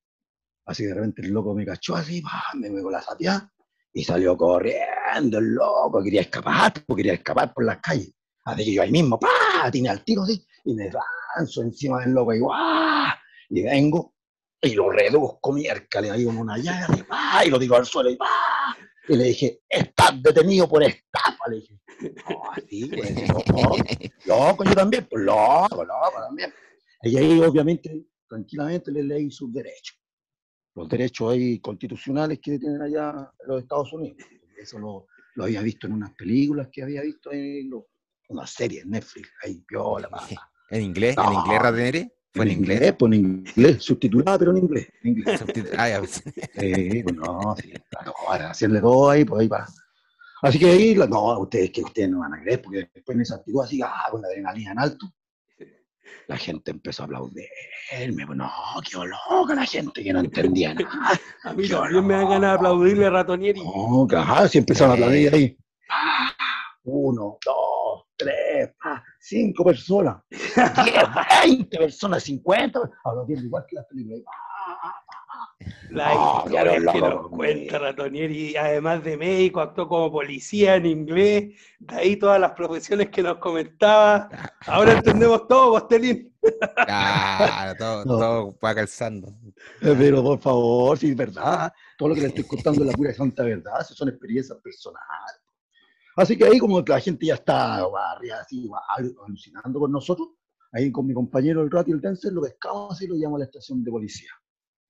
[0.65, 2.21] Así de repente el loco me cachó así,
[2.55, 3.49] me pegó la sapiá
[3.93, 8.13] y salió corriendo el loco, quería escapar, quería escapar por las calles.
[8.45, 9.29] Así que yo ahí mismo, pa,
[9.71, 10.89] tiene al tiro así, y me
[11.35, 13.07] lanzo encima del loco y ¡guau!
[13.49, 14.13] Y vengo
[14.61, 18.17] y lo reduzco, miércoles, ahí como una llaga, pa, y lo tiro al suelo y
[18.17, 18.27] pa.
[19.07, 21.79] Y le dije, estás detenido por estafa, le dije.
[22.29, 23.77] No, así, pues, loco,
[24.25, 26.53] loco, yo también, pues loco, loco también.
[27.03, 29.97] Y ahí, obviamente, tranquilamente le leí sus derechos
[30.75, 33.09] los derechos ahí constitucionales que tienen allá
[33.41, 34.17] en los Estados Unidos.
[34.61, 37.87] Eso lo, lo había visto en unas películas que había visto en lo-
[38.29, 40.27] unas series en Netflix, ahí piola, pa.
[40.69, 41.17] ¿En inglés?
[41.17, 41.23] No.
[41.31, 42.16] ¿En inglés, Ratenere?
[42.33, 42.93] ¿Fue en inglés?
[42.97, 44.87] pues en inglés, subtitulada, pero en inglés.
[45.03, 45.43] en inglés.
[45.77, 46.01] Ah, ya.
[46.05, 49.67] Sí, pues no, sí, claro, para hacerle todo ahí, pues ahí para.
[50.41, 53.35] Así que ahí, no, ustedes que ustedes no van a creer, porque después en esa
[53.35, 55.07] actitud así, ah, con la adrenalina en alto,
[56.27, 57.47] la gente empezó a aplaudirme,
[58.25, 58.51] pues no,
[58.89, 61.19] qué loca la gente que no entendía nada.
[61.43, 63.61] A mí también me dan ganas de aplaudirle a Ratonieri.
[63.61, 65.57] No, ajá, si empezaron a aplaudir ahí.
[65.89, 66.31] Ah,
[66.83, 67.55] Uno, dos,
[68.17, 68.71] tres,
[69.19, 70.53] cinco personas, diez,
[71.43, 74.23] veinte personas, cincuenta, aplaudiendo igual que las películas.
[75.89, 80.85] La No, historia claro, que nos cuenta Ratonieri, además de médico, actuó como policía en
[80.85, 84.29] inglés, de ahí todas las profesiones que nos comentaba.
[84.65, 86.33] Ahora entendemos todo, Bostelín.
[86.85, 88.17] Claro, todo, No.
[88.17, 89.29] todo va calzando.
[89.81, 92.93] Eh, Pero por favor, si es verdad, todo lo que le estoy contando es la
[92.93, 95.41] pura y santa verdad, si son experiencias personales.
[96.17, 98.67] Así que ahí como que la gente ya está barria, así,
[99.23, 100.29] alucinando con nosotros,
[100.71, 103.39] ahí con mi compañero el Rat y el Denzel lo pescamos y lo llevamos a
[103.41, 104.31] la estación de policía.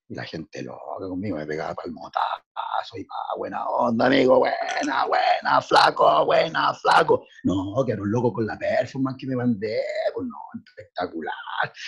[0.08, 5.62] Y la gente loca conmigo me pegaba palmotazo y pa, buena onda, amigo, buena, buena,
[5.62, 7.26] flaco, buena, flaco.
[7.44, 9.82] No, quedaron locos con la performance que me mandé,
[10.13, 11.34] pues no, espectacular.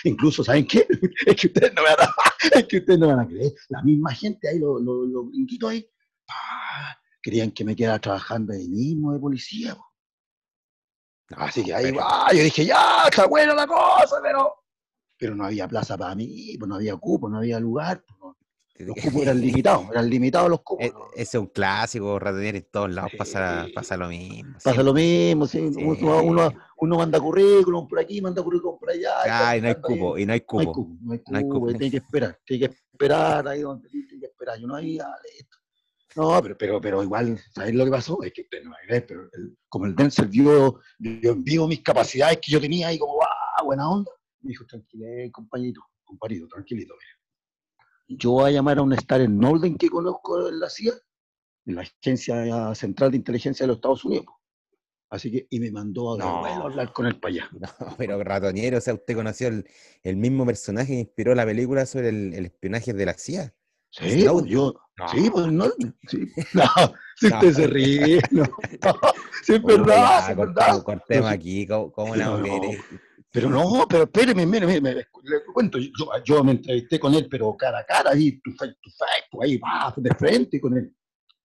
[0.04, 0.86] Incluso, ¿saben qué?
[1.26, 3.52] Es que ustedes no me van a, es que ustedes no van a creer.
[3.70, 5.88] La misma gente ahí, los, los, los gringuitos ahí,
[7.22, 9.74] querían que me quedara trabajando ahí mismo de policía.
[9.74, 9.86] po.
[11.36, 14.52] Así que ahí pero- va, yo dije, ya, está buena la cosa, pero,
[15.16, 18.02] pero no había plaza para mí, pues no había cupo, no había lugar.
[18.06, 18.36] pues, no.
[18.82, 20.86] Los cupos eran limitados, eran limitados los cupos.
[20.86, 21.04] E- ¿no?
[21.12, 23.72] Ese es un clásico, Ratenere, en todos lados pasa, Sí.
[23.74, 24.56] pasa lo mismo.
[24.64, 25.84] Pasa lo mismo, sí, Sí.
[26.82, 29.10] Uno, manda currículum por aquí, manda currículum por allá.
[29.28, 30.22] Ah, y no hay cupo, ahí.
[30.22, 30.72] y no hay No hay cupo.
[30.72, 31.66] cupo, no hay No hay cupo, cupo.
[31.72, 34.58] tiene que esperar, tiene que esperar ahí donde tiene que esperar.
[34.58, 35.58] Y uno ahí, ah, listo.
[36.16, 38.22] No, pero, pero, pero igual, ¿sabes lo que pasó?
[38.22, 41.68] Es que usted no va a creer, pero el- como el Denzel vio, en vivo
[41.68, 46.48] mis capacidades que yo tenía ahí como, ah, buena onda, me dijo, tranquilito, compañito, compadrito,
[46.48, 48.18] tranquilito, mire.
[48.20, 50.92] Yo voy a llamar a un star en Nolden que conozco en la CIA,
[51.66, 54.26] en la Agencia Central de Inteligencia de los Estados Unidos.
[55.10, 56.44] Así que, y me mandó a No.
[56.44, 57.50] a hablar con para allá.
[57.60, 59.64] No, pero ratoniero, o sea, usted conoció el,
[60.02, 63.54] el mismo personaje que inspiró la película sobre el, el espionaje de la CIA.
[63.90, 65.08] Sí, pues yo, No.
[65.08, 65.64] sí, pues no,
[66.08, 66.28] sí.
[66.54, 66.64] No,
[67.16, 67.34] si No.
[67.36, 68.44] usted se ríe, no.
[69.42, 70.82] Sí, es verdad, sí, es cortemos- verdad.
[70.82, 72.80] Cortemos aquí, ¿cómo, cómo la querer?
[73.32, 75.90] Pero no, pero espéreme, mire, mire, mire, le cuento, yo,
[76.24, 79.48] yo me entrevisté con él, pero cara a cara, ahí, tu face, tu face, pues
[79.50, 80.94] ahí, va, de frente con él.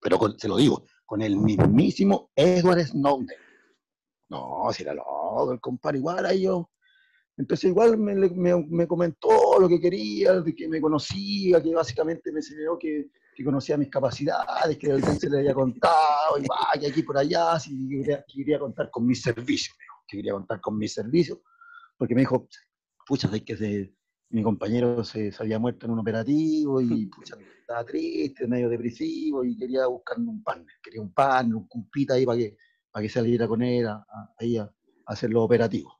[0.02, 3.38] Pero con- se lo digo, con el mismísimo Edward Snowden.
[4.30, 6.70] No, si era loco, el compadre igual, ahí yo
[7.38, 12.32] empecé igual, me, me, me comentó lo que quería, de que me conocía, que básicamente
[12.32, 16.88] me enseñó que, que conocía mis capacidades, que se le había contado, y va, que
[16.88, 19.76] aquí por allá, si quería, que quería contar con mis servicios,
[20.08, 21.40] que quería contar con mis servicios,
[21.98, 22.48] porque me dijo,
[23.08, 23.94] pucha, es que se-
[24.30, 29.44] mi compañero se, se había muerto en un operativo y pucha, estaba triste, medio depresivo
[29.44, 32.58] y quería buscar un partner, quería un partner, un compita ahí para que,
[32.92, 34.72] para que saliera con él a, a- ahí a, a
[35.06, 35.94] hacer los operativos.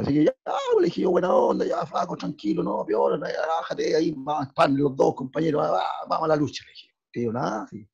[0.00, 3.94] Así que ya, ah, le dije yo, buena onda, ya, Faco, tranquilo, no, peor, bájate
[3.96, 6.88] ahí, más partner los dos compañeros, ah, va- vamos a la lucha, le dije.
[7.12, 7.86] Que yo, nada, sí.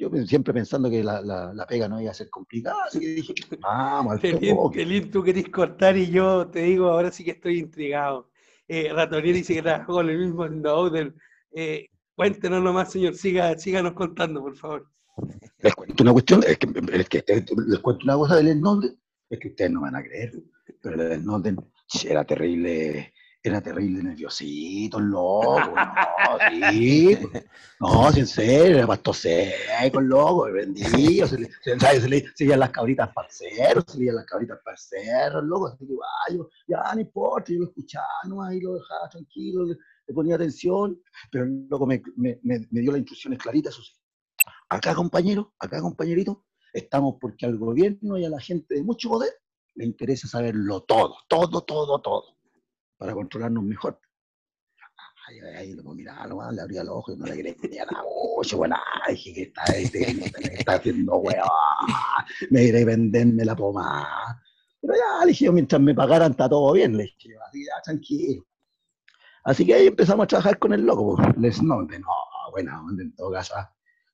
[0.00, 3.06] Yo siempre pensando que la, la, la pega no iba a ser complicada, así que
[3.08, 4.20] dije, vamos, al.
[4.72, 8.30] Telín, tú querés cortar y yo te digo, ahora sí que estoy intrigado.
[8.68, 11.16] Eh, Ratonier dice que trabajó con el mismo Snowden.
[11.52, 14.86] Eh, cuéntenos nomás, señor, siga, síganos contando, por favor.
[15.58, 18.96] Les cuento una cuestión, es que, es que te- les cuento una cosa del Snowden,
[19.30, 20.32] es que ustedes no van a creer,
[20.80, 27.18] pero el Snowden ch, era terrible, era terrible nerviosito, loco, no, sí,
[27.80, 32.02] no, sí, en serio, era pasto seco, loco, vendido, se le, se, ¿sabes?
[32.02, 35.86] se le se le las cabritas cerro, se le iban las cabritas cerro, loco, así
[35.86, 39.76] que va, yo, ya no importa, yo lo escuchaba, no, y lo dejaba tranquilo, le,
[40.06, 41.00] le ponía atención,
[41.30, 43.92] pero loco me, me, me, me dio las instrucciones claritas, eso sí.
[44.70, 49.30] Acá, compañero, acá, compañerito, estamos porque al gobierno y a la gente de mucho poder
[49.78, 52.36] le interesa saberlo todo, todo, todo, todo,
[52.96, 54.00] para controlarnos mejor.
[55.28, 58.56] Ay, ay, ay, lo miraba le abría los ojos y no le creía nada mucho,
[58.56, 58.76] bueno,
[59.08, 61.46] dije está, este, que está haciendo weón,
[62.50, 64.42] me iré venderme la pomada.
[64.80, 68.46] Pero ya, le dije mientras me pagaran está todo bien, le dije así tranquilo.
[69.44, 72.08] Así que ahí empezamos a trabajar con el loco, pues, Snowden, no,
[72.50, 73.54] buena onda en todo caso.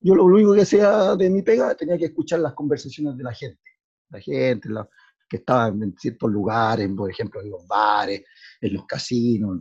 [0.00, 3.33] Yo lo único que hacía de mi pega tenía que escuchar las conversaciones de la
[3.33, 3.62] gente,
[4.11, 4.88] la gente la-
[5.29, 8.23] que estaba en ciertos lugares, por ejemplo, en los bares,
[8.61, 9.61] en los casinos,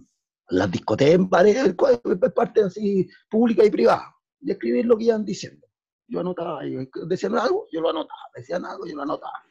[0.49, 4.97] las discotecas, en bares, en cua- en parte así pública y privada, y escribir lo
[4.97, 5.66] que iban diciendo.
[6.07, 6.61] Yo anotaba,
[7.07, 9.41] decían algo, yo lo anotaba, decían algo, yo lo anotaba.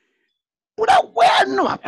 [0.74, 1.78] Pura weá nomás,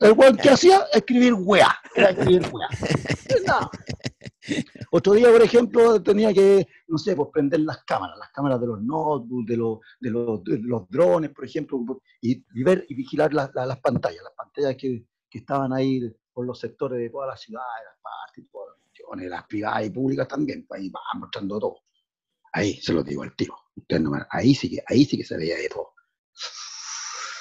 [0.00, 2.68] El weón que hacía, escribir weá, era escribir weá.
[3.46, 3.70] Nada.
[4.90, 8.66] Otro día, por ejemplo, tenía que, no sé, pues prender las cámaras, las cámaras de
[8.66, 11.84] los notebooks, de los, de los, de drones, por ejemplo,
[12.20, 16.00] y, ver y vigilar las, las- las pantallas, las pantallas que, que estaban ahí
[16.32, 19.90] por los sectores de todas las ciudades, las partes, todas las cuestiones, las privadas y
[19.90, 21.76] públicas también, pues ahí va mostrando todo.
[22.52, 23.34] Ahí se lo digo al
[24.10, 25.90] me- ahí sí que, ahí sí que se veía de todo.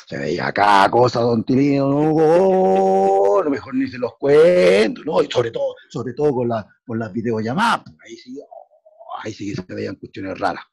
[0.07, 5.21] Se veía acá cosa, don Tilino, no, oh, no, mejor ni se los cuento, ¿no?
[5.21, 9.33] Y sobre todo, sobre todo con, la, con las videollamadas, pues, ahí sí, oh, ahí
[9.33, 10.63] sí que se veían cuestiones raras.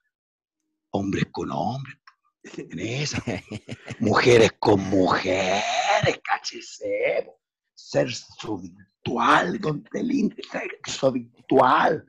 [0.91, 1.97] Hombres con hombres,
[2.45, 3.21] en esa.
[3.99, 5.65] Mujeres con mujeres,
[6.23, 7.25] cáchese.
[7.27, 7.41] po.
[7.75, 12.07] Sexo virtual, don Telín, sexo virtual.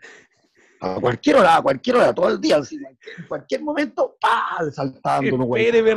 [0.79, 4.69] A cualquier hora, a cualquier hora, todo el día, en cualquier momento, ¡pah!
[4.71, 5.47] saltando unos.
[5.57, 5.95] Espéreme,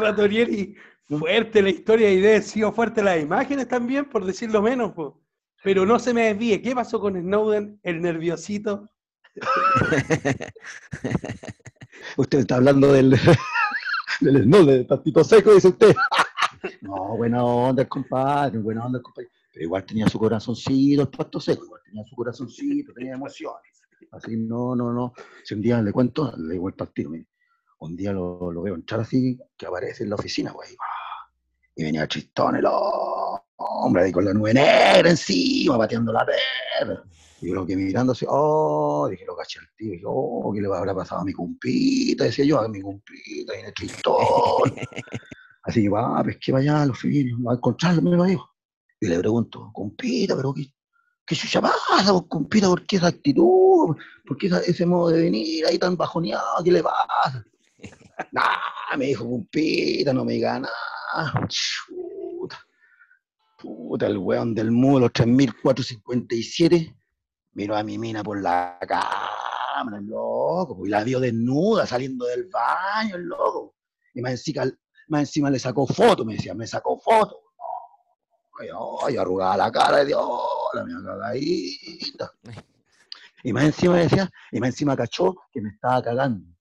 [1.08, 4.92] fuerte la historia y haber sido fuerte las imágenes también, por decirlo menos.
[4.92, 5.20] po.
[5.62, 8.88] Pero no se me desvíe, ¿qué pasó con Snowden, el nerviosito?
[12.16, 13.10] Usted está hablando del,
[14.20, 15.94] del, no, del pastito seco, dice usted.
[16.80, 19.30] No, buena onda el compadre, buena onda el compadre.
[19.52, 23.80] Pero igual tenía su corazoncito, el pasto seco, igual tenía su corazoncito, tenía emociones.
[24.10, 25.12] Así, no, no, no.
[25.44, 27.28] Si un día le cuento, le digo el partido, mire.
[27.80, 30.70] Un día lo, lo veo entrar así, que aparece en la oficina, güey.
[31.76, 36.96] Y venía Tristón, el hombre, ahí con la nube negra encima, pateando la red.
[37.40, 40.60] Y yo lo que mirando así, oh, dije, lo caché al tío, dije, oh, ¿qué
[40.60, 42.24] le habrá pasado a mi cumpita?
[42.24, 44.74] Decía yo, a mi cumpita, viene Tristón.
[45.62, 48.48] Así que va, pues que vaya a los fines, va a encontrarlo, me lo dijo.
[49.00, 50.66] Y le pregunto, compita, pero qué,
[51.24, 53.94] qué chucha pasa, vos, compita, por qué esa actitud,
[54.26, 57.44] por qué esa- ese modo de venir ahí tan bajoneado, qué le pasa?
[58.32, 61.46] Nah, me dijo, compita, no me diga nada.
[61.48, 62.58] Chuta.
[63.58, 66.94] Puta, el weón del mudo, los 3457,
[67.54, 72.46] miró a mi mina por la cámara, el loco, y la vio desnuda saliendo del
[72.46, 73.74] baño, el loco.
[74.14, 74.64] Y más encima,
[75.08, 77.40] más encima le sacó foto, me decía, me sacó foto.
[78.60, 78.68] Ay,
[79.06, 80.28] ay, arrugaba la cara, y Dios,
[80.74, 82.32] la mía cagadita.
[83.42, 86.57] Y más encima decía, y más encima cachó que me estaba cagando.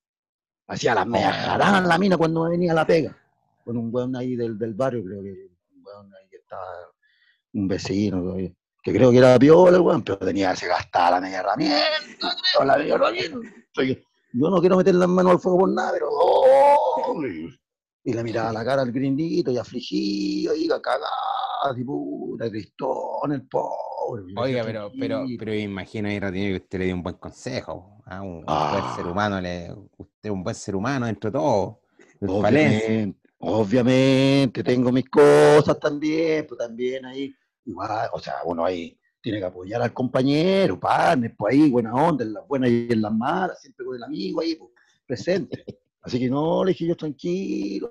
[0.67, 3.15] Hacía las medias jaranas la mina cuando me venía la pega.
[3.63, 6.65] Con un weón ahí del, del barrio, creo que un weón ahí que estaba,
[7.53, 8.51] un vecino todavía,
[8.83, 12.35] que creo que era piola el weón, pero tenía que se gastaba la media herramienta,
[12.53, 13.39] creo, la media herramienta.
[14.33, 16.07] Yo no quiero meter las manos al fuego por nada, pero.
[16.11, 17.21] ¡oh!
[18.03, 21.05] Y le miraba la cara al grindito y afligido, y iba cagado,
[21.77, 24.33] y puta, tristón, el pobre.
[24.35, 28.01] Oiga, pero, pero, pero imagino ahí, Ratinieri, que usted le dio un buen consejo.
[28.05, 28.21] ¿ah?
[28.21, 28.79] Un, Ah.
[28.79, 31.81] buen ser humano, le, usted es un buen ser humano dentro de todo.
[32.21, 37.33] Obviamente, obviamente, tengo mis cosas también, pues también ahí,
[37.65, 42.23] igual, o sea, uno ahí tiene que apoyar al compañero, partner, pues ahí, buena onda,
[42.23, 44.71] en las buenas y en las malas, siempre con el amigo ahí, pues,
[45.05, 45.63] presente.
[46.01, 47.89] Así que no, le dije yo, tranquilo,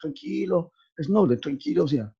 [0.00, 2.12] tranquilo, Snowden, tranquilo, o sea,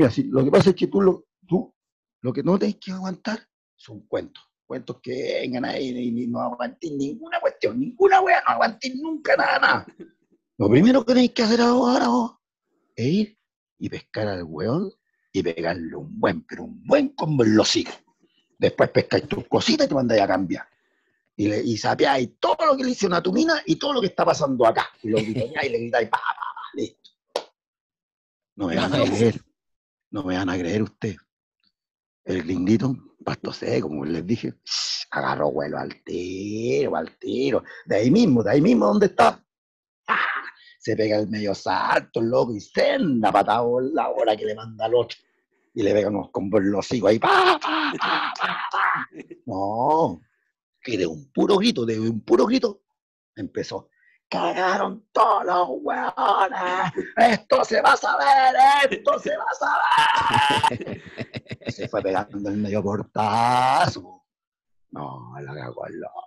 [0.00, 1.74] mira, si, lo que pasa es que tú lo, tú,
[2.22, 3.38] lo que no tenés que aguantar
[3.76, 8.96] son cuentos, cuentos que vengan ahí y, no aguantéis ninguna cuestión, ninguna wea, no aguantéis
[8.96, 9.86] nunca nada, nada.
[10.56, 12.32] Lo primero que tenéis que hacer ahora vos,
[12.96, 13.38] es ir
[13.78, 14.90] y pescar al weón
[15.32, 17.78] y pegarle un buen, pero un buen combo en los.
[18.58, 20.66] Después pescáis tus cositas y te mandáis a cambiar.
[21.36, 24.00] Y, le, y sapeáis todo lo que le hicieron a tu mina y todo lo
[24.00, 24.88] que está pasando acá.
[25.02, 27.10] Y lo gritoneáis y le gritáis, pa, pa, pa, listo.
[28.56, 29.49] No me van a creer.
[30.10, 31.16] No me van a creer usted.
[32.24, 32.94] El glindito,
[33.24, 34.54] pasto seco, como les dije,
[35.10, 37.62] agarró vuelo al tiro, al tiro.
[37.86, 39.44] De ahí mismo, de ahí mismo donde está.
[40.08, 40.18] ¡Ah!
[40.78, 44.86] Se pega el medio salto, el loco, y senda patada la hora que le manda
[44.86, 45.18] al otro.
[45.74, 47.18] Y le pega unos combos en los ahí.
[47.18, 49.08] ¡pa, pa, pa, pa, pa!
[49.46, 50.20] No,
[50.82, 52.82] que de un puro grito, de un puro grito,
[53.36, 53.90] empezó.
[54.30, 56.92] Cagaron todos los hueones.
[57.16, 58.54] Esto se va a saber,
[58.90, 59.54] esto se va a
[60.68, 61.02] saber.
[61.68, 64.24] Se fue pegando el medio portazo.
[64.92, 66.24] No, la cagó el loco.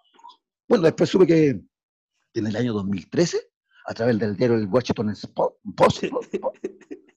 [0.68, 1.62] Bueno, después supe que
[2.34, 3.40] en el año 2013,
[3.86, 6.52] a través del diario el Washington Spo- Post, Washington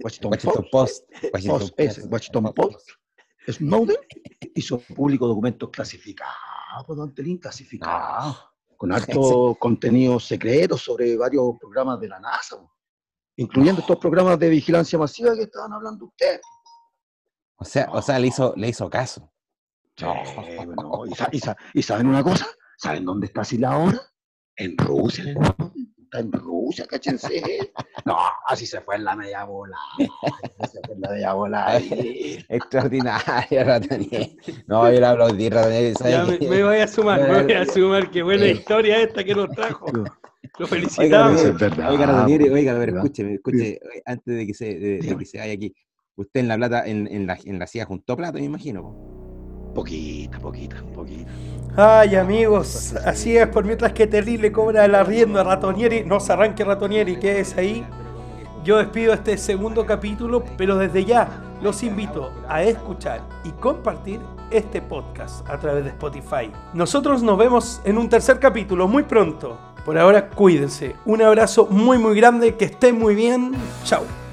[0.02, 1.04] Washington Post, Post.
[1.32, 2.90] Washington Post, Washington Post.
[3.48, 3.96] Snowden
[4.54, 8.44] hizo público documentos clasificados, don Telín, clasificados,
[8.76, 12.56] con alto contenido secreto sobre varios programas de la NASA,
[13.36, 16.40] incluyendo estos programas de vigilancia masiva que estaban hablando ustedes.
[17.58, 19.32] O sea, o sea, le hizo, le hizo caso.
[19.96, 22.46] Sí, bueno, y, sa- y sa- y saben una cosa,
[22.76, 24.00] ¿saben dónde está Sila ahora?
[24.56, 25.34] En Rusia,
[26.12, 27.70] en Rusia, cáchense.
[28.04, 28.16] No,
[28.48, 29.76] así se fue en la media bola.
[30.70, 31.78] Se fue en la media bola.
[32.48, 33.64] Extraordinario.
[34.66, 35.94] No, yo le aplaudí, Ratanieri.
[35.94, 38.10] ¿sabe Ya me, me voy a sumar, me voy a sumar.
[38.10, 38.52] Qué buena Eh.
[38.52, 39.86] historia esta que nos trajo.
[39.92, 40.02] Lo
[40.64, 41.40] Oiga, felicitamos.
[41.40, 45.16] Eso es verdad, Oiga, po, oiga, a escúcheme, escuche, eh, antes de que se, de,
[45.18, 45.74] que se vaya aquí.
[46.14, 48.82] Usted en La Plata, en, en la, en la silla juntó plato, me imagino.
[48.82, 49.72] po.
[49.74, 51.30] Poquita, poquita, poquita.
[51.78, 56.32] Ay, amigos, así es, por mientras que Terrible cobra el arriendo a Ratonieri, no se
[56.32, 57.84] arranque Ratonieri, que es ahí.
[58.64, 61.28] Yo despido este segundo capítulo, pero desde ya
[61.60, 64.20] los invito a escuchar y compartir
[64.50, 66.50] este podcast a través de Spotify.
[66.72, 69.58] Nosotros nos vemos en un tercer capítulo muy pronto.
[69.84, 70.96] Por ahora, cuídense.
[71.04, 73.52] Un abrazo muy, muy grande, que estén muy bien.
[73.84, 74.25] Chao.